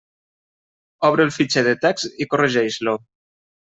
Obre 1.11 1.27
el 1.29 1.33
fitxer 1.37 1.65
de 1.69 1.77
text 1.87 2.21
i 2.27 2.31
corregeix-lo. 2.35 3.01